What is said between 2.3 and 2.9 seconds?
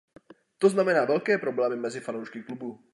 klubu.